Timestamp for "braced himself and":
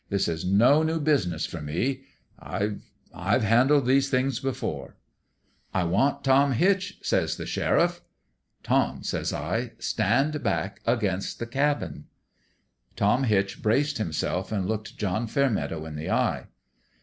13.61-14.65